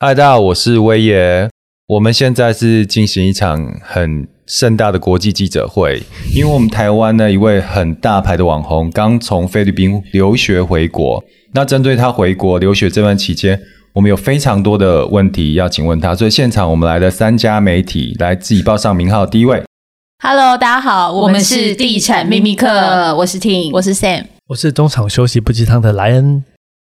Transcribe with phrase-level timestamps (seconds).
[0.00, 1.50] 嗨，大家好，我是威爷。
[1.88, 6.00] 我们现在是进行一场很盛大的国际记者会，
[6.32, 11.20] 因为我们台湾呢一位很大牌的网红刚从菲律宾留学回国。
[11.52, 13.60] 那针对他回国留学这段期间，
[13.92, 19.26] 我们有非常多的问题要请问他，所以现场我们来了三家媒体来自己报上名号。
[19.26, 19.64] 第一位
[20.22, 22.68] ，Hello，大家好，我们是地产秘密客，
[23.16, 26.44] 我是 Ting，我是 Sam，我是中场休息不鸡汤的莱恩。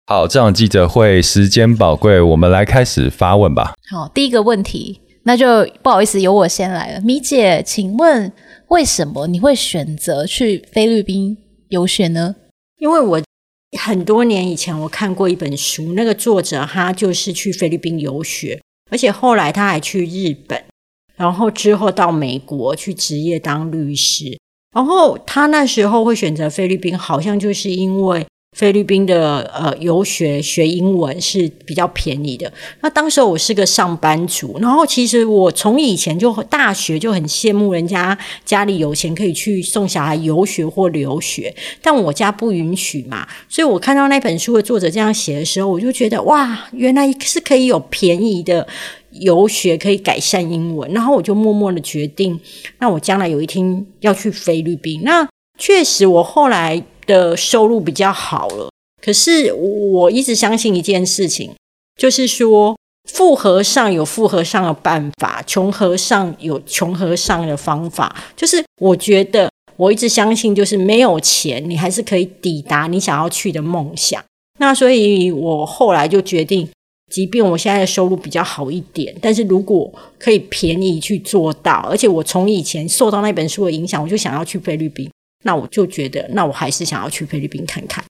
[0.04, 3.74] 好，这场记者会时间宝贵，我们来开始发问吧。
[3.88, 7.00] 好，第一个问题，那就不好意思，由我先来了。
[7.02, 8.32] 米姐，请问
[8.68, 11.38] 为什么你会选择去菲律宾
[11.68, 12.34] 游学呢？
[12.80, 13.22] 因为我
[13.78, 20.60] 很多年以前我看过一本书，那个作者他就是去菲律宾游学，而且后来他还去日本，
[21.16, 24.36] 然后之后到美国去职业当律师，
[24.74, 28.26] 然后他那时候会选择菲律宾，好像就是因为。
[28.52, 32.52] 菲律宾的呃游学学英文是比较便宜的。
[32.82, 43.26] 那当时我是个上班族，然后其实我从以前就大学就很羡慕人家家里有钱可以去送小孩游学或留学，但我家不允许嘛。
[43.48, 48.68] 所以我看到那本书的作者这样写的时候，我就觉得哇，原来是可以有便宜的
[49.12, 50.92] 游学可以改善英文。
[50.92, 52.38] 然后我就默默的决定，
[52.78, 55.00] 那我将来有一天要去菲律宾。
[55.04, 56.84] 那确实，我后来。
[57.06, 58.70] 的收入比较好了，
[59.04, 61.50] 可是我一直相信一件事情，
[61.96, 62.76] 就是说
[63.10, 68.14] 富和尚有富和尚的办法，穷和尚有穷和尚的方法。
[68.36, 74.22] 就是我觉得我一直相信，就是没有钱，你还是可以抵达你想要去的梦想。
[74.58, 76.68] 那所以我后来就决定，
[77.12, 85.10] 即便我现在的收入比较好一点，但是如果可以便宜去做到，而且我从以前受到那本书的影响，我就想要去菲律宾。
[85.42, 88.04] 那我就觉得，那我还是想要去菲律宾看看。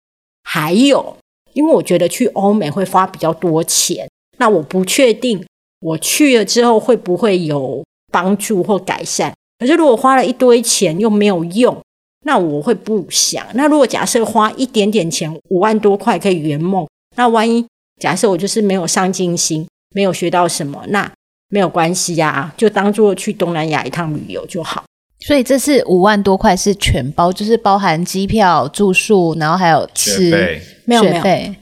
[0.45, 1.17] 还有，
[1.55, 5.45] 因为我觉得去欧美会花比较多钱，那我不确定
[5.81, 9.33] 我去了之后会不会有帮助或改善。
[9.59, 11.81] 可是如果花了一堆钱又没有用，
[12.25, 13.47] 那我会不想。
[13.55, 17.65] 那如果假设花一点点钱，五万多块可以圆梦，那万一
[18.01, 21.11] 假设我就是没有上进心，没有学到什么，那
[21.49, 24.85] 没有关系呀，就当做去东南亚一趟旅游就好。
[25.27, 31.55] 所以这是五万多块是全包，就是包含机票、住宿，然后还有吃，没有没有，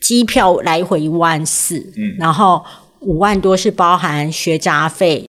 [0.00, 2.64] 机票来回一万四，嗯，然后
[3.00, 5.26] 五万多是包含学杂费、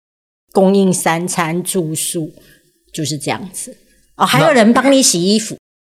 [0.51, 2.33] 供应三餐、住宿，
[2.93, 3.75] 就是这样子。
[4.17, 5.57] 哦，还有人帮你洗衣服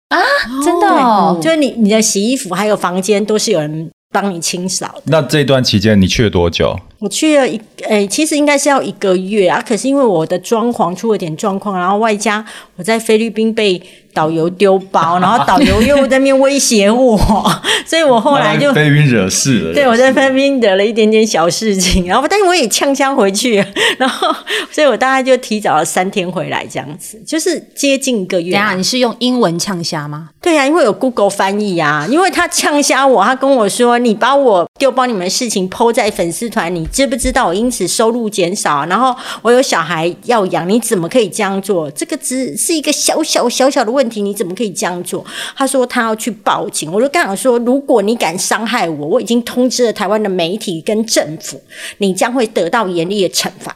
[0.09, 0.17] 啊？
[0.63, 5.03] 真的哦，就是你你的洗衣服还有房间都是有人帮你清扫的。
[5.05, 6.79] 那这段期间你去了多久？
[6.99, 12.43] 我去了一，诶、欸，其实应该是要一个月啊，可是因为我的装潢出了点状况，然后外加
[12.77, 13.81] 我在菲律宾被
[14.13, 17.17] 导游丢包， 然后导游又在那边威胁我，
[17.85, 19.73] 所以我后来就菲律宾惹事了。
[19.73, 23.63] 对，我在菲律宾惹了一点点小事情，然后但是我也呛呛回去，
[23.99, 24.33] 然后
[24.71, 28.53] 所以我大概就提早了三天回来，这样子就是接近一个月。
[28.53, 30.29] 等下，你是用英文呛虾吗？
[30.41, 38.85] 对呀、啊，因为有 Google 翻译啊，因为他呛虾我，他跟我说：“你把我丢包你们的事情 PO 在粉丝团，你知不知道我因此收入减少？
[38.85, 41.89] 然后我有小孩要养，你怎么可以这样做？
[41.89, 45.25] 这个只是一个小小小小的问题。”你怎么可以这样做？
[45.55, 51.59] 他说他要去报警，我就刚想说，如果你敢伤害我，我已经通知了台湾的媒体跟政府，
[51.97, 53.75] 你将会得到严厉的惩罚。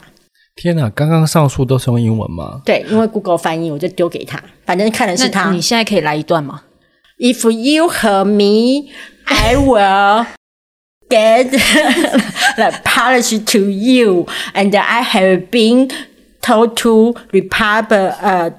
[0.54, 2.60] 天哪，刚刚上述都是用英文吗？
[2.64, 5.50] 对，因为 Google 翻译，我就丢给他，反正看的是他。
[5.50, 6.62] 你现在可以来一段吗
[7.18, 8.88] ？If you hurt me,
[9.24, 10.26] I will
[11.10, 11.52] get
[12.58, 15.90] apology to you, and I have been
[16.40, 18.50] told to Republic, uh,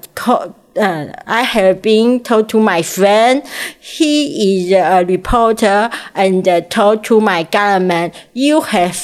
[0.74, 3.42] Uh, I have been told to my friend,
[3.78, 8.96] he is a reporter, and told to my government, you have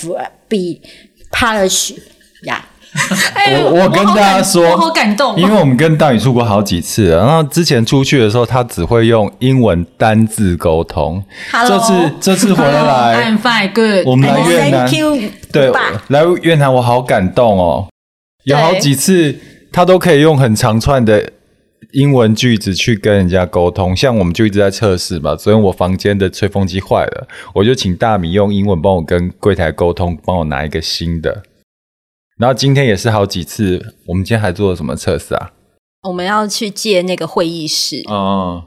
[0.48, 0.80] been
[1.30, 1.98] punished.
[2.42, 2.62] Yeah.
[3.64, 11.22] 我我跟大家说，我好感动，因为我们跟大宇出国好几次了，然后之前出去的时候，他只会用英文单字沟通。
[11.66, 14.06] 这次这次回来，I'm fine, good.
[14.06, 14.90] 我们来越南，
[15.52, 15.72] 对，
[16.08, 17.88] 来越南我好感动哦，
[18.44, 19.36] 有好几次
[19.72, 21.32] 他都可以用很长串的。
[21.92, 25.34] 英文句子去跟人家沟通，像我们就一直在测试嘛。
[25.34, 31.42] 昨天我房间的吹风机坏了，我就请大米用英文帮我跟柜台沟通，帮我拿一个新的。
[32.38, 35.50] 然后今天也是好几次，我们今天还做了什么测试啊？
[36.08, 38.04] 我们要去借那个会议室。
[38.06, 38.62] 哦，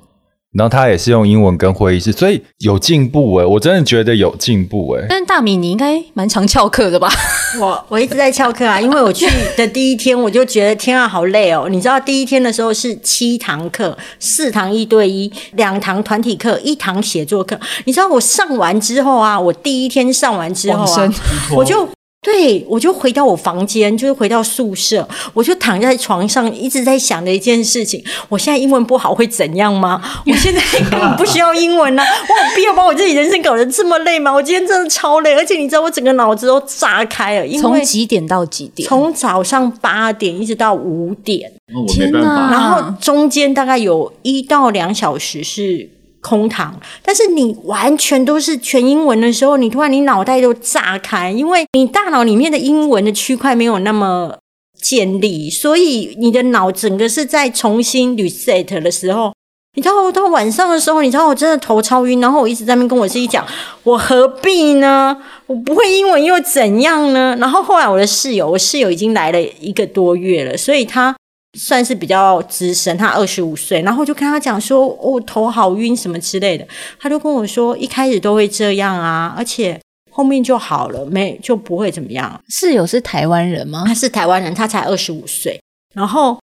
[0.51, 5.06] 然后他也是用英文跟会议室，所以有进步诶，我真的觉得有进步诶。
[5.07, 7.09] 但大米你应该蛮常翘课的吧？
[7.62, 9.25] 我我一直在翘课啊，因为我去
[9.56, 11.69] 的第一天我就觉得天啊好累哦。
[11.69, 17.57] 你知道第一天的时候是七堂课，四堂一对一，两堂团体课，一堂写作课。
[17.85, 21.13] 你知道我上完之后啊，我第一天上完之后啊，
[21.56, 21.88] 我就。
[22.23, 30.00] 对，我就回到我房间，就是回到宿舍，我就躺在床上，一直在想的一件事情：我现在英文不好会怎样吗？
[30.27, 34.31] 我现在 根本不需要英文呢、啊，我有必要把我自己人生搞得这么累吗？
[34.31, 37.47] 我今天真的超累，而且你知道，我整个脑子都炸开了。
[37.47, 38.88] 因为从几点到几点？
[38.88, 41.51] 从早上八点一直到五点。
[41.73, 42.51] 哦，我没办法。
[42.51, 45.89] 然后中间大概有一到两小时是。
[46.21, 54.38] 空堂，但是你完全都是全英文的时候，你突然你脑袋都炸开，因为你大脑里面的英文的区块没有那么
[54.79, 59.33] 建立，所以你的脑整个是在重新 reset 的时候，
[59.75, 63.45] 你知道到晚上的时候，你知道我真的头超晕，然后我一直在那边跟我自己讲，
[63.83, 65.18] 我何必呢？
[65.47, 67.35] 我不会英文又怎样呢？
[67.39, 71.15] 然后后来我的室友，我室友已经来了一个多月了，所以他。
[71.59, 76.65] 算是比较资深，他二十五岁，然后就跟他讲说，我、哦、头好晕什么之类的，
[77.00, 82.42] 他就跟我说，一开始都会这样啊，而且后面就好了，没就不会怎么样。
[82.48, 83.83] 室友是台湾人吗？
[83.86, 85.59] 他是台湾人，他才二十五岁。
[85.94, 86.39] 然后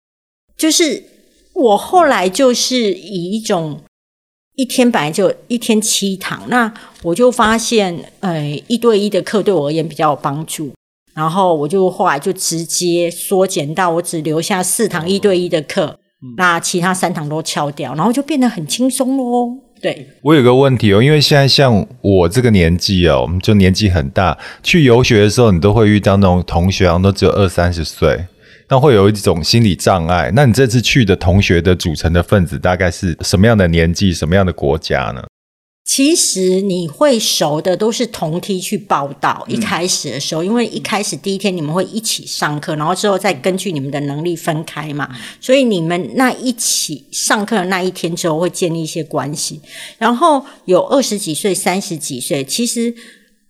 [0.57, 1.03] 就是
[1.53, 3.79] 我后来就是以一种
[4.55, 6.73] 一天本来就一天七堂，那
[7.03, 10.71] 我就发现，呃，一对一的课对我而言比较有帮助。
[11.15, 15.85] 然后我就后来就直接缩减到我只留下四堂一对一的课，
[16.21, 19.57] 嗯、那其他三堂都敲掉，然后就变得很轻松喽。
[19.81, 28.25] 对，我有个问题哦，因为现在像我这个年纪哦，就年纪很大，去游学的时候，你都会遇到那种同学，都只有二三十岁，
[28.69, 30.31] 那会有一种心理障碍。
[30.33, 35.21] 那你这次去的同学的组成的分子大概是什么样的年纪，什么样的国家呢？
[35.85, 45.07] 其实你会熟的都是同梯去报道，一开始的时候，因为一开始第一天你们会一起上课，然后之后再根据你们的能力分开嘛，
[45.39, 49.61] 所以你们那一起上课的那一天之后会建立一些关系。
[49.99, 52.93] 然后有二十几岁、三十几岁，其实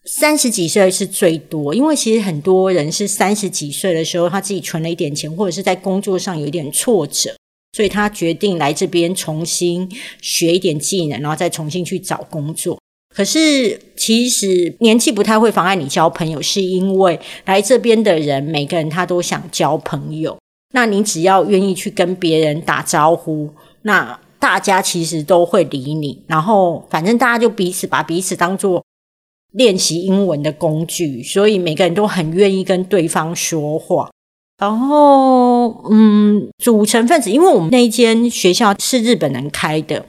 [0.04, 7.34] 三十几岁是最多，因为其实很多人是三十几岁的时候他自己存了一点钱，或者是在工作上有一点挫折。
[7.75, 9.92] 所以他决定来这边重新
[10.22, 12.80] 学一点技能，然后再重新去找工作。
[13.13, 20.38] 可是其实年纪不太会妨碍你交朋友，是因为来这边的人每个人他都想交朋友。
[20.74, 23.50] 那你只要愿意去跟别人打招呼，
[23.81, 26.24] 那大家其实都会理你。
[26.27, 28.81] 然后反正大家就彼此把彼此当做
[29.51, 34.10] 练习英文的工具，所以每个人都很愿意跟对方说话。
[34.57, 35.55] 然后，
[35.90, 40.06] 嗯，组成分子，因为我们那一间学校是日本人开的，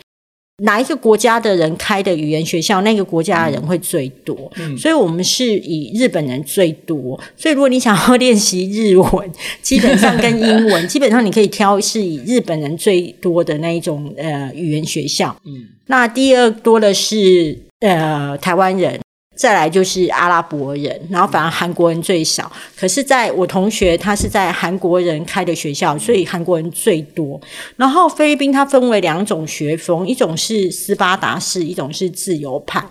[0.63, 7.19] 哪一个国家的人开的语言学校，那个国家的人会最多，嗯，所以我们是以日本人最多。
[7.37, 9.31] 所以如果你想要练习日文，
[9.61, 15.37] 基本上跟英文， 基本上你可以挑是以日本人最多的那一种呃语言学校。
[15.45, 18.99] 嗯，那第二多的是呃台湾人。
[19.37, 22.51] 再来就是阿拉伯人，然后反而韩国人最少。
[22.75, 27.41] 可是，在我同学他是在韩国人开的学校，所以韩国人最多。
[27.77, 32.85] 然后菲律宾它分为两种学风，一种是斯巴达式，一种是自由派。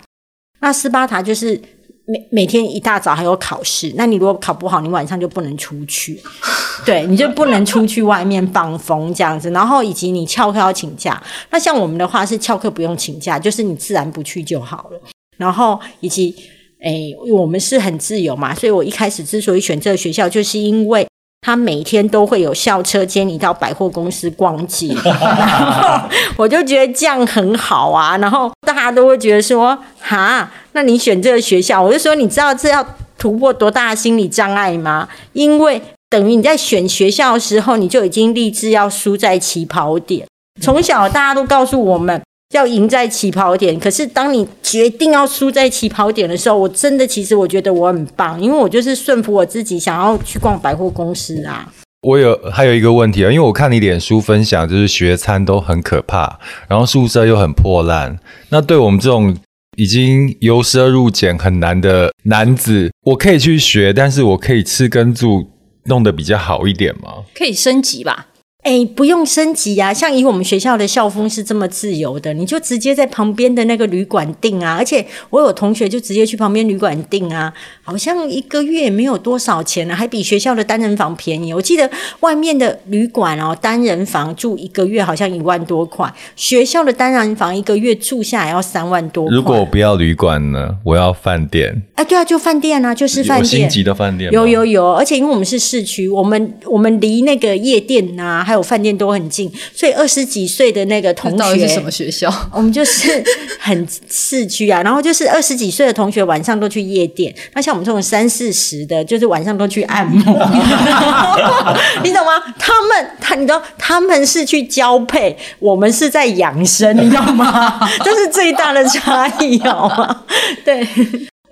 [0.60, 1.60] 那斯巴达就是
[2.06, 6.20] 每每天一大早还有考试，那你如果考不好，你晚上就不能出去，
[6.86, 9.50] 对，你就不能出去外面放风这样子。
[9.50, 11.20] 然后以及你翘课要请假，
[11.50, 15.00] 那像我们的话是翘课不用请假，就是你自然不去就好了。
[15.36, 16.34] 然后以及，
[16.80, 21.06] 诶，我们是很自由嘛，所以我一开始之所以选这个学校，就是因为
[21.42, 28.16] 他每天都会有校车接你到百货公司逛街， 然后我就觉得这样很好啊。
[28.18, 32.86] 然后大家都会觉得说，哈，那你选这个学校，我就说，你知道这要
[33.18, 35.08] 突破多大的心理障碍吗？
[35.34, 40.26] 因为等于你在选学校的时候，你就已经立志要输在起跑点。
[40.60, 42.22] 从小大家都告诉我们。
[42.54, 51.72] 要赢在起跑点，可是当你决定要输在起跑点的时候，我真的其实我觉得我很棒，因为我就是顺服我自己，想要去逛百货公司啊。
[52.02, 56.38] 我有还有一个问题啊，因为我看你脸书分享，就是学餐都很可怕，
[56.68, 58.16] 然后宿舍又很破烂。
[58.50, 59.36] 那对我们这种
[59.76, 65.50] 已经由奢入俭很难的男子，我可以去学，但是我可以吃跟住
[65.86, 67.24] 弄得比较好一点吗？
[67.34, 68.28] 可以升级吧。
[68.66, 69.94] 哎，不用升级啊！
[69.94, 74.74] 像以我们学校的校风是这么自由的，你就直接在旁边的那个旅馆订啊。
[74.76, 77.54] 而且我有同学就直接去旁边旅馆订啊，
[77.84, 81.54] 好像一个月也没有多少钱呢，还比学校的单人房便宜。
[81.54, 89.32] 我记得外面的旅馆哦，单人房住一个月好像一万多块，学校的单人房一个月住下来要三万多块。
[89.32, 90.76] 如果我不要旅馆呢？
[90.82, 91.82] 我要饭店。
[91.94, 93.62] 哎，对啊，就饭店啊，就是饭店。
[93.62, 94.32] 有星级的饭店。
[94.32, 102.32] 有有有，而且因为我们是市区，我们我们离那个夜店啊，还有饭店都很近，所以二十几岁的那个同学，到底是什么学校？
[102.52, 103.22] 我们就是
[103.58, 110.34] 很市区啊，然后就是二十几岁的同学晚上都去夜店，那像我们这种三四十的，就是晚上都去按摩，
[112.02, 112.32] 你懂吗？
[112.58, 117.80] 他们他你知道他们是去交配，我们是在养生，你知道吗？
[118.04, 120.24] 这是最大的差异，好吗？
[120.64, 120.86] 对。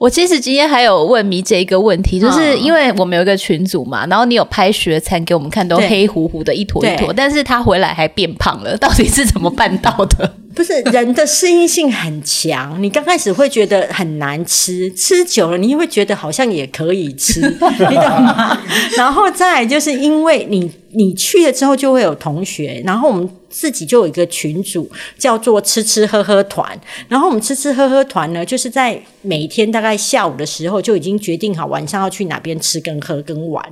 [0.04, 10.34] 我其实今天还有问米姐一个问题，就是因为我们有一个群组嘛，然后你有拍学餐给我们看，都黑乎乎的一坨一坨，但是他回来还变胖了，到底是怎么办到的？
[10.54, 18.60] 不是人的适应性很强，你刚开始会觉得很难吃，吃久了你也会觉得好像也可以吃， 你懂吗？
[18.98, 26.76] 然后再来就是因为你你去了之后就会有同学，然后我们自己就有一个群组叫做吃吃喝喝团，
[27.08, 33.64] 然后我们吃吃喝喝团呢，就是在每天大概下午的时候就已经决定好晚上要去哪边吃跟喝跟玩，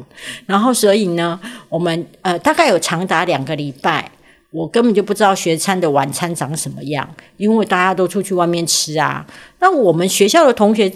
[0.46, 4.08] 然后所以呢，我们呃大概有长达两个礼拜。
[4.52, 7.08] 我根本就不知道学餐的晚餐长什么样，
[7.38, 9.26] 因为大家都出去外面吃啊。
[9.60, 10.92] 那我们学校的同学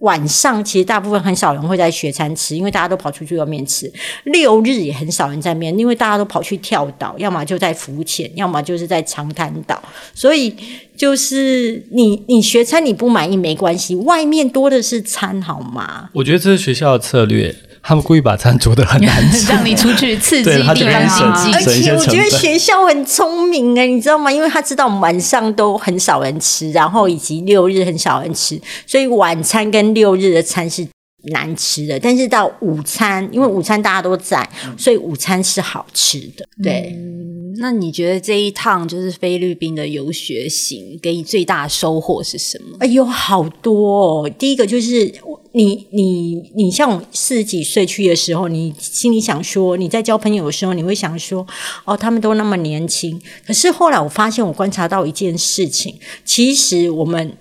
[0.00, 3.90] 晚上其实大部分很少人会在学餐吃，因为大家都跑出去外面吃。
[4.24, 9.82] 六日也很少人在面，因为大家都跑去跳岛，要么就在浮潜，要么就是在长滩岛。
[10.14, 10.54] 所以
[10.96, 16.10] 就是你你学餐你不满意没关系，外面多的是餐好吗？
[16.14, 17.54] 我觉得这是学校的策略。
[17.82, 21.52] 他们故意把餐煮的很难吃， 让你出去刺激地方经济。
[21.54, 24.30] 而且我觉得学校很聪明哎，你知道吗？
[24.30, 30.86] 因为他知道我们晚上都很少人吃，然后以及六日很少人吃，所以晚餐跟六日的餐是
[31.32, 31.98] 难吃的。
[31.98, 36.46] 但是到午餐，因为午餐大家都在，所以午餐是好吃的。
[36.62, 36.94] 对。
[36.94, 42.76] 嗯那你觉得这一趟就是菲律宾的游学行，给你最大的收获是什么？
[42.78, 44.30] 哎呦，好多哦！
[44.38, 45.12] 第一个就是
[45.52, 51.46] 你你你像我四十几岁去的时候，你心里想说，你在交朋友的时候，你会想说，
[51.84, 53.20] 哦，他们都那么年轻。
[53.46, 57.36] 可是后来我发现，我观察到一件事情，其实我们。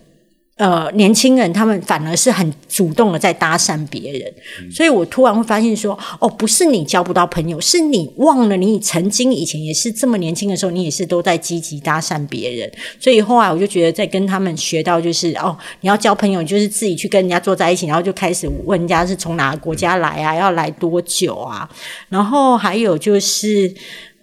[0.60, 12.70] 呃，年轻人他们反而是很主动的在搭讪别人，嗯，所以我突然会发现说，哦，不是你交不到朋友，是你忘了你曾经以前也是这么年轻的时候，你也是都在积极搭讪别人。
[13.00, 21.70] 所以后来我就觉得，在跟他们学到就是，哦，你要交朋友，就是自己去跟人家坐在一起，然后就开始问人家是从哪个国家来啊，要来多久啊，
[22.10, 23.74] 然后还有就是。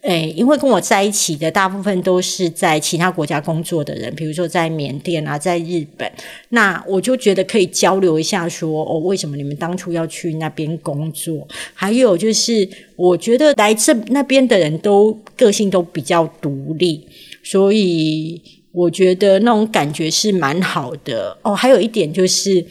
[0.06, 6.10] 诶，因为跟我在一起的大部分都是在其他国家工作的人，比如说在缅甸啊，在日本，
[6.50, 11.46] 那我就觉得可以交流一下说，说哦，为什么你们当初要去那边工作？
[11.74, 17.04] 还有就是，我觉得来这那边的人都个性都比较独立，
[17.42, 21.36] 所以我觉得那种感觉是蛮好的。
[21.42, 22.64] 哦，还有一点就是。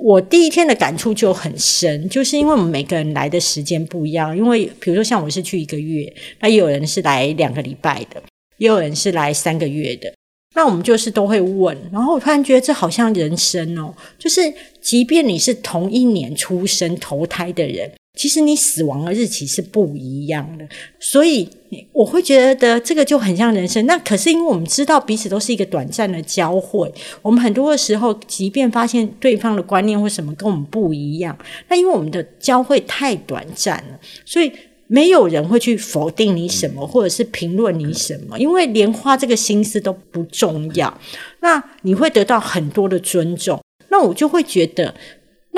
[0.00, 4.36] 我第一天的感触就很深，就是因为我们每个人来的时间不一样。
[4.36, 8.22] 因为比如说像我是去一个月，那也有人是来两个礼拜的，
[8.58, 10.12] 也有人是来三个月的。
[10.54, 14.40] 那我们就是都会问，然后我突然觉得这好像人生哦，就是
[14.80, 17.90] 即便你是同一年出生投胎的人。
[18.18, 21.48] 其实你死亡的日期是不一样的，所以
[21.92, 23.86] 我会觉得这个就很像人生。
[23.86, 34.50] 那可是因为我们知道彼此都是一个短暂的交汇，我们很多的时候，即便发现对方的观念或什么跟我们不一样，那因为我们的交汇太短暂了，所以
[34.88, 40.92] 没有人会去否定你什么，或者是评论你什么，因为连花这个心思都不重要。
[41.40, 44.92] 那你会得到很多的尊重，那我就会觉得。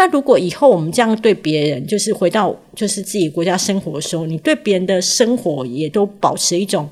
[0.00, 6.88] 那如果以后我们这样对别人，就是回到就是自己国家生活的时候，你对别人的生活也都保持一种，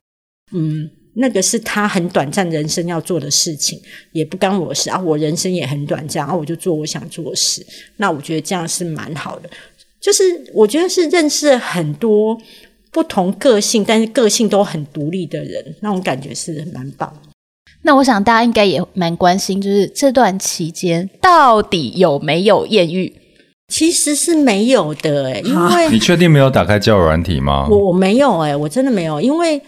[0.52, 3.80] 嗯，那个是他很短暂人生要做的事情，
[4.12, 5.00] 也不干我的事啊。
[5.00, 7.64] 我人生也很短暂啊，我就做我想做的事。
[7.96, 9.48] 那我觉得这样是蛮好的，
[9.98, 10.22] 就是
[10.52, 12.38] 我觉得是认识很多
[12.90, 17.10] 不同个性，但是个性都很独立的人，那种感觉是蛮棒。
[17.82, 23.14] 那我想大家应该也蛮关心，就是这段期间到底有没有艳遇？
[23.72, 27.66] 其实是没有的，欸，因为你确定没有打开交友软体吗？
[27.70, 29.60] 我我没有，欸，我真的没有，因为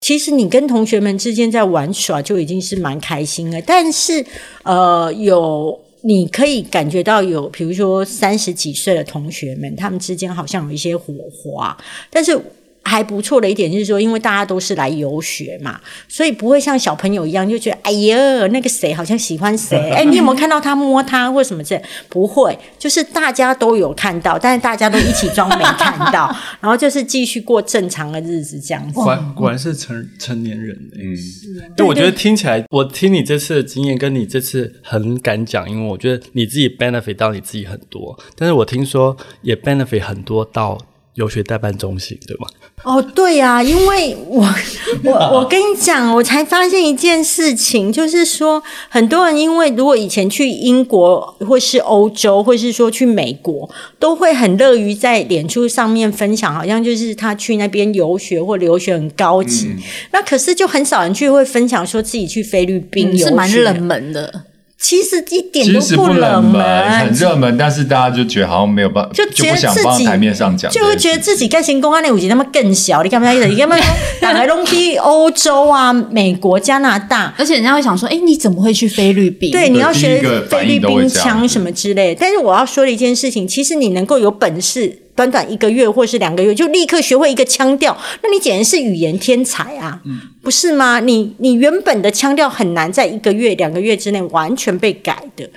[0.00, 3.60] 其实你跟同学们之间在玩耍就已经是蛮开心了。
[3.62, 4.24] 但是
[4.62, 11.76] 呃，有你可以感觉到有，比如说三十几岁的同学们，他们之间好像有一些火花，
[12.08, 12.40] 但是。
[12.82, 21.82] 还不错的一点就是说，因为大家都是来游学嘛，所以不会像小朋友一样就觉得，哎呀，那个谁好像喜欢谁， 哎，你有没有看到他摸他或什么之类？
[22.08, 28.94] 不会，就是大家都有看到，但是大家都一起装没看到， 然后就是继续过正常的日子这样子。
[28.94, 31.66] 果然果然是成成年人，嗯，是啊。
[31.76, 40.78] 对，我觉得听起来，我听你这次的经验，跟你这次很敢讲，因为我觉得你自己 benefit 到你自己很多，但是我听说也 benefit 很多到
[41.14, 42.46] 游学代办中心，对吗？
[42.82, 44.42] 哦，对呀、啊，因为我
[45.04, 59.66] 我我跟你讲，我才发现一件事情，就是说很多人因为如果以前去英国或是欧洲，或是说去美国，都会很乐于在脸书上面分享，好像就是他去那边游学或留学很高级。
[59.66, 59.76] 嗯、
[60.12, 64.44] 那可是就很少人去会分享说自己去菲律宾游学，是蛮冷门的。
[64.80, 73.02] 其实一点都不冷门，很热门，但是大家就觉得好像没有办法，就觉得自己台面上讲，就会觉得自己盖行公安那五级那么更小。
[73.02, 73.30] 你干嘛？
[73.30, 73.76] 你干嘛？
[74.20, 79.50] 打来东西，欧洲啊，美国、加拿大，而且人家会想说，哎，你怎么会去菲律宾？
[79.52, 82.16] 对，你要学菲律宾腔什么之类。
[82.18, 84.98] 但是我要说的一件事情，其实你能够有本事。
[85.20, 90.98] 短短一个月或是两个月就立刻学会一个腔调，那你简直是语言天才啊，嗯、不是吗？
[91.00, 95.50] 你你原本的腔调很难在一个月两个月之内完全被改的，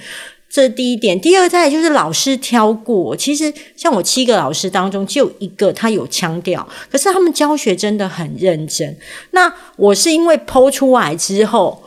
[0.49, 1.17] 这是第一点。
[1.17, 8.97] 第二，再就是老师挑过，其实像我七个老师当中就一个他有腔调，可是他们教学真的很认真。
[9.31, 11.81] 那我是因为 PO 出来之后，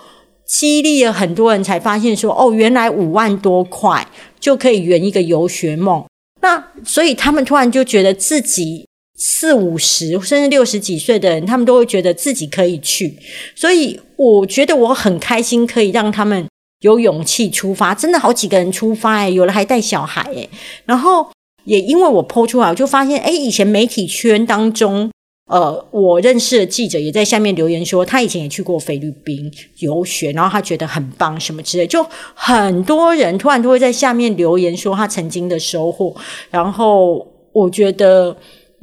[0.46, 4.06] 激励了很多人才发现说，哦，原来五万多块
[4.40, 6.02] 就可以圆一个游学梦。
[6.40, 13.18] 那所以他们突然就觉得自己四五十甚至六十几岁的人，他们都会觉得自己可以去。
[13.54, 16.46] 所以我觉得我很开心，可以让他们
[16.80, 17.94] 有勇气出发。
[17.94, 20.48] 真的好几个人出发哎，有的还带小孩哎。
[20.84, 21.28] 然后
[21.64, 25.10] 也因为我 PO 出来，我就发现哎，以前媒体圈当中。
[25.46, 36.14] 呃，我认识的记者也在下面留言说，他以前也去过菲律宾游学，然后他觉得很棒，什么之类，就很多人突然都会在下面留言说他曾经的收获，
[36.50, 38.36] 然后我觉得。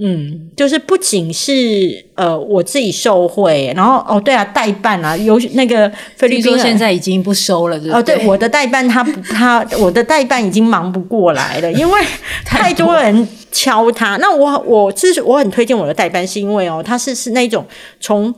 [0.06, 12.02] 嗯，就是不仅是呃我自己受贿，然后哦对啊，代办啊，有那个菲律宾现在已经不收了，哦对，我的代办他不他我的代办已经忙不过来了，因为
[12.44, 14.18] 太多人敲他。
[14.18, 17.66] 那我我之我很推荐我的代办，是因为哦，他是是那种
[18.02, 18.34] 从。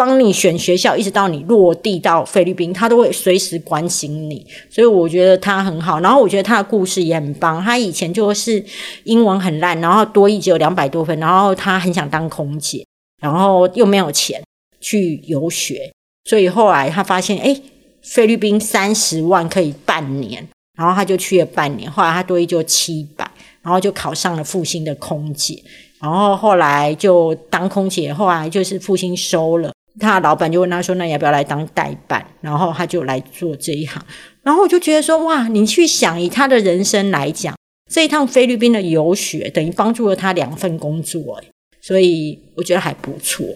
[0.00, 6.00] 帮你选学校，一直到你落地到菲律宾，他都会随时关心你，所以我觉得他很好。
[6.00, 7.62] 然后我觉得他的故事也很棒。
[7.62, 8.64] 他以前就是
[9.04, 12.82] 英文很烂，然后多益只有两百多分，然后他很想当空姐，
[13.20, 14.42] 然后又没有钱
[14.80, 15.92] 去游学，
[16.24, 17.62] 所以后来他发现，诶，
[18.02, 20.48] 菲律宾三十万可以半年，
[20.78, 21.90] 然后他就去了半年。
[21.90, 25.62] 后来他多益就七百，然后就考上了复兴的空姐，
[26.00, 29.70] 然后后来就当空姐，后来就是复兴收了。
[29.98, 34.00] 他老板就问他说：“那要不要来当代办？”然后他就来做这一行。
[34.42, 37.54] 然后我就觉得说：“哇，你去想，以他的人生来讲，
[37.90, 41.48] 这一趟菲律宾的游学等于帮助了他两份工作，哎，
[41.80, 43.46] 所以我觉得还不错。”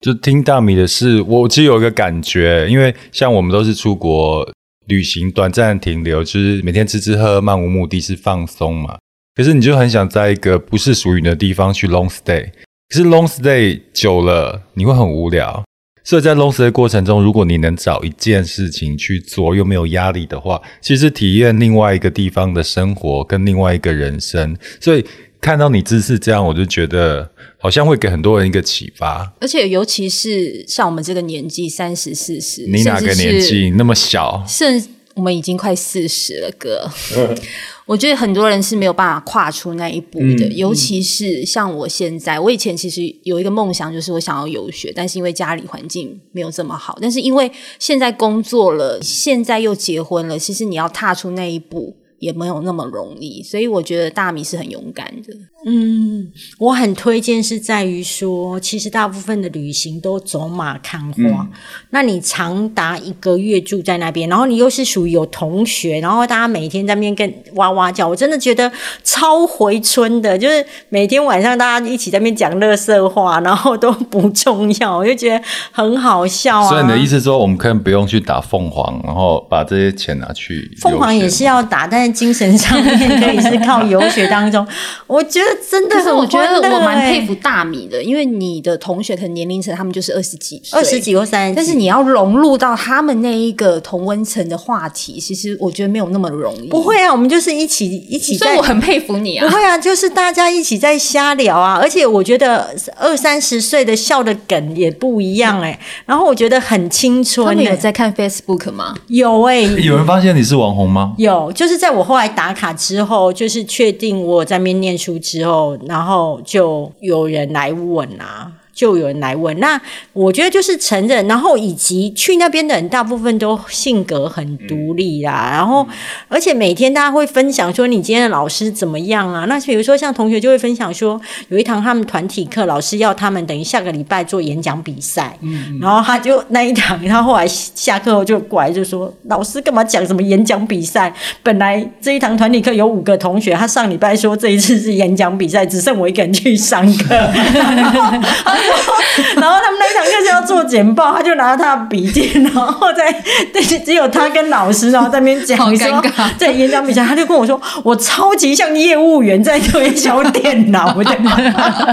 [0.00, 4.48] 就听大米的事，我其实有一个感觉，因为像我们都是出国
[4.86, 8.98] 旅行，短暂停留，就是每天吃吃喝喝，漫无目的是放松嘛。
[9.34, 12.50] 可是你就很想在一个不是属于你的地方去 long stay，
[12.88, 15.62] 可是 long stay 久了你会很无聊。
[16.04, 24.56] 所以在 long stay 的过程中，如果你能找一件事情去做，又没有压力的话，其实体验另外一个地方的生活跟另外一个人生。
[24.80, 25.04] 所以
[25.40, 29.32] 看到你姿势这样，我就觉得好像会给很多人一个启发。
[29.40, 34.44] 而且尤其是像我们这个年纪，三十四十，你哪个年纪那么小？
[34.46, 34.80] 甚
[35.14, 36.90] 我们已经快四十了，哥。
[37.84, 42.38] 我觉得很多人是没有办法跨出那一步的，嗯、尤其是像我现在。
[42.38, 46.96] 我以前其实有一个梦想，就是我想要游学，但是因为家里环境没有这么好。
[47.02, 53.42] 但是因为现在工作了，现在又结婚了，其实你要踏出那一步也没有那么容易。
[53.42, 55.34] 所以我觉得大米是很勇敢的。
[55.64, 61.20] 嗯，我很推荐是在于说，其实大部分的旅行都走马看花。
[61.20, 61.48] 嗯、
[61.90, 68.70] 那你长达一个月住在那边，然后你又是属于有同学，然后大家每天在那边跟哇哇叫，我真的觉得
[69.04, 70.36] 超回春的。
[70.36, 76.68] 就是每天晚上大家一起在那边讲乐色话，然后都不重要，我就觉得很好笑啊。
[76.68, 80.68] 所以你的意思说，我们可以不用去打凤凰，然后把这些钱拿去？
[80.80, 84.66] 凤凰也是要打，但是精神上面可以是靠游学当中，
[85.06, 85.46] 我觉得。
[85.70, 96.68] 真的是我觉得我蛮佩服大米的，因为你的同学可能年龄层他们就是二十几、二十几或三十，但是你要融入到他们那一个同温层的话题，其实我觉得没有那么容易。
[96.68, 99.46] 不会啊，我们就是一起一起在，所以我很佩服你啊。
[99.46, 107.54] 不会啊，就是大家一起在瞎聊啊，而且我觉得二三十岁的笑的梗也不一样哎、欸，然后我觉得很青春、欸。
[107.54, 108.94] 他们有在看 Facebook 吗？
[109.06, 111.14] 有哎、欸， 有人发现你是网红吗？
[111.16, 118.52] 有，就是在我后来打卡之后，就是确定我在面念书之后，然后就有人来问啊。
[118.72, 119.80] 就有人来问，那
[120.12, 125.86] 我觉得就是承认，然后以及去那边的人大部分都性格很独立啦，然后
[126.28, 129.44] 而且每天大家会分享说你今天的老师怎么样啊？
[129.46, 141.12] 那比如说像同学就会分享说，有一堂他们团体课，老师要他们等于下个礼拜做演讲比赛，嗯，然后他就那一堂，他后来下课后就过来就说，老师干嘛讲什么演讲比赛？
[141.42, 147.14] 本来这一堂团体课有五个同学，他上礼拜说这一次是演讲比赛，只剩我一个人去上课。
[149.36, 153.10] 然后他们那一堂课是要做简报，他就拿着他的笔记，然后在
[153.52, 156.28] 对，只有他跟老师，然后在那边讲，好尴尬。
[156.38, 161.88] 在演讲比赛，他就跟我说：“我超级像业务员在推销电脑的。” 然后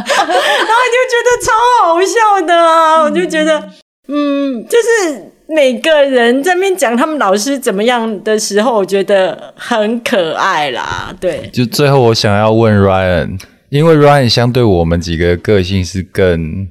[0.90, 1.52] 就觉得超
[1.84, 3.02] 好笑的啊！
[3.02, 3.62] 我就觉得，
[4.08, 11.14] 嗯，就是每个人在那边讲他们老师怎么样的时候，我觉得很可爱啦。
[11.20, 13.40] 对，就最后我想要问 Ryan。
[13.70, 16.68] 因为 Ryan 相对我们几个个性是更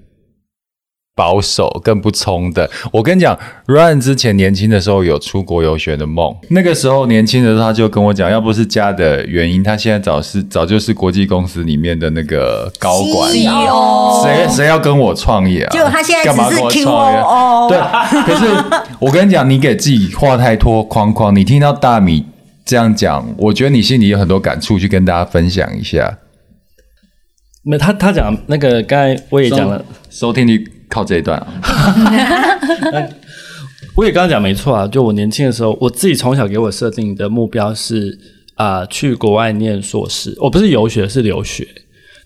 [1.15, 2.71] 保守、更不冲的。
[2.93, 6.37] 我跟你讲，Ryan 之前年轻的时候有出国游学的梦。
[6.51, 13.33] 那个时候年轻的时候他就跟我讲，要不是家的原因，他现在早是早就是国际公司里面的那个高管。
[13.33, 15.71] 谁谁要跟我创业啊？
[15.71, 17.71] 就他现在只是 QO 干嘛跟我创业？
[17.71, 18.65] 对，可是
[19.01, 21.35] 我跟你讲，你给自己画太多框框。
[21.35, 22.27] 你听到大米
[22.65, 26.19] 这样讲，我觉得你心里有很多感触，去跟大家分享一下。
[27.69, 31.47] 没，他他讲那个，刚才我也讲了，收听率靠这一段啊。
[33.95, 38.19] 我也刚刚讲没错啊，就我年轻的时候，我自己从小给我设定的目标是
[38.55, 40.35] 啊、呃，去国外念硕士。
[40.41, 41.69] 我不是游学，是留学。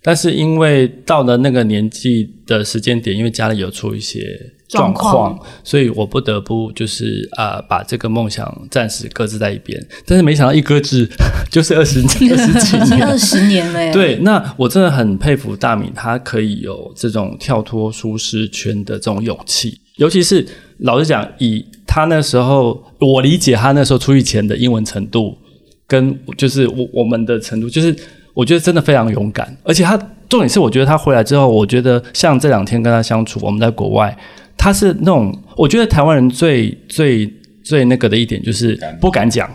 [0.02, 4.20] 但是因为到了那个年纪的时间点，因为家里有出一些
[4.68, 9.80] 状况，所以我不得不就是啊、呃，把这个梦想暂时搁置在一边。
[10.04, 11.08] 但是没想到一搁置
[11.52, 13.92] 就是二十二十几年， 二十年了耶。
[13.92, 19.78] 对，那我真的很佩服大米，他可以有这种跳脱舒适圈的这种勇气。
[19.98, 20.44] 尤其是
[20.78, 25.38] 老实讲，以他那时候，我理解他那时候出狱前的英文程度，
[25.86, 27.94] 跟就是我我们的程度，就是。
[28.34, 29.96] 我觉得真的非常勇敢，而且他
[30.28, 34.16] 重点是，我觉得他回来之后，我觉得像这两天跟他相处，我们在国外，
[34.56, 37.30] 他是那种，我觉得台湾人最最
[37.62, 39.48] 最那个的一点就是不敢讲。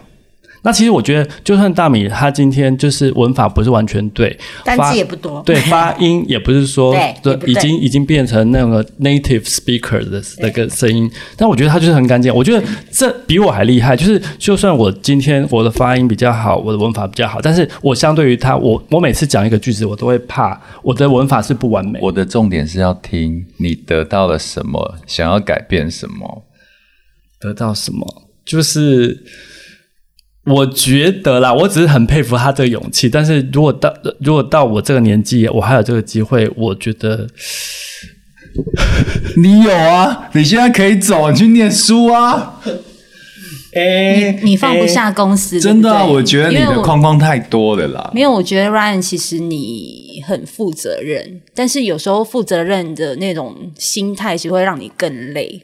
[0.63, 6.93] 那其实我觉得，就算大米他今天就是文法不是完全对，单字也不多，对，发音也不是说
[7.23, 12.33] 对，已经已经变成那个 native speaker 的那个声音，但我觉得他就是很干净。
[12.33, 13.95] 我觉得这比我还厉害。
[13.95, 21.99] 就是就算我今天我的发音比较好，我的文法比较好，但是我相对于他，我我每次讲一个句子，我都会怕我的文法是不完美。
[22.01, 26.43] 我的重点是要听你得到了什么，想要改变什么，
[27.39, 28.05] 得到什么，
[28.45, 29.23] 就是。
[30.47, 33.09] 我觉得啦，我只是很佩服他这个勇气。
[33.09, 37.27] 但是如果到如果到我这个年纪，我还有这个机会，我觉得
[39.37, 42.61] 你有啊，你现在可以走，你去念书啊。
[43.75, 46.03] 欸、你你放不下公司，欸、真的、啊？
[46.03, 48.09] 我觉得你的框框太多了啦。
[48.11, 55.61] 没有，我觉得 Ryan 其实你很负责任，但是有时候负责任的那种心态，其实会让你更累。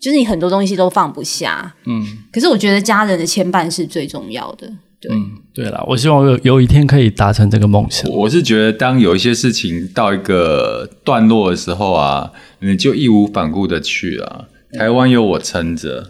[0.00, 4.66] 就是你很多东西都放不下，嗯，可是我觉得家人的牵绊是最重要的，
[4.98, 8.10] 对，嗯，对啦，我希望有有一天可以达成这个梦想。
[8.10, 14.48] 我是觉得，当有一些事情到一个段落的时候啊，你就义无反顾的去了。
[14.72, 16.08] 台湾有我撑着，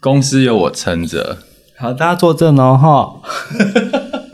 [0.00, 1.38] 公司有我撑着，
[1.76, 3.20] 好，大家坐正哦，哈。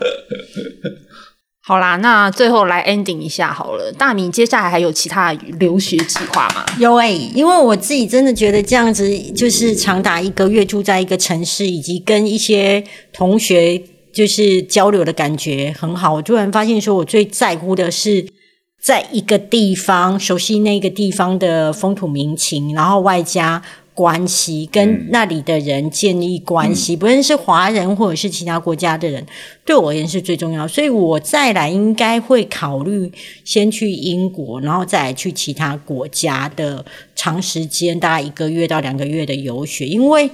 [1.67, 3.91] 好啦，那最后来 ending 一下好了。
[3.91, 6.65] 大米接下来还有其他留学计划吗？
[6.79, 16.13] 有诶、因为我自己真的觉得这样子，就是长达一个月住在一个城市，以及跟一些同学就是交流的感觉很好。
[16.13, 18.25] 我突然发现，说我最在乎的是
[18.81, 23.61] 在一个地方熟悉那个地方的风土民情，然后外加。
[23.97, 29.25] 关系跟那里的人建立关系，嗯、不论是华人或者是其他国家的人，
[29.65, 30.67] 对我而言是最重要。
[30.67, 33.11] 所以我再来应该会考虑
[33.43, 40.29] 先去英国，然后再来去其他国家的长时间，大概一个月到两个月的游学，因为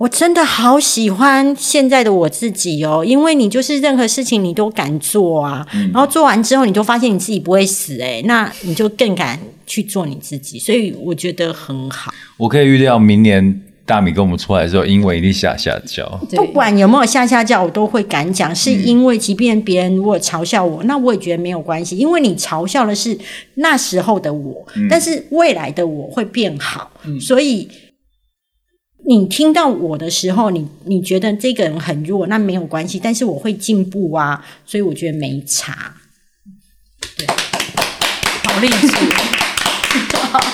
[0.00, 12.10] 我真的好喜欢现在的我自己哦，因为你就是任何事情你都敢做啊，嗯、然后做完之后你就发现你自己不会死诶、欸，那你就更敢去做你自己，所以我觉得很好。
[12.38, 16.08] 我可以预料明年大米跟我们出来的时候，英文一定下下叫。
[16.30, 23.14] 不管有没有下下叫，我都会敢讲，是因为即便别人如果嘲笑我，那我也觉得没有关系，因为你嘲笑的是
[23.56, 27.68] 那时候的我，嗯、但是未来的我会变好，嗯、所以。
[29.10, 35.94] 你听到我的时候，你你觉得这个人很弱，那没有关系，但是我会进步啊，所以我觉得没差。
[37.16, 37.26] 对，
[38.44, 38.88] 好励志，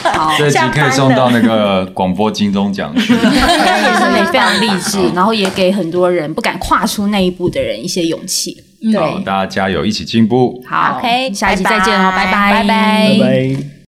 [0.08, 8.56] 好，这集可以送到那个广播金钟奖去， 也是非常励志，然后也给很多人不敢跨出那一步的人一些勇气。
[8.98, 10.64] 好，大家加油，一起进步。
[10.66, 13.75] 好，OK，下一集再见哦，拜拜，拜拜，拜拜。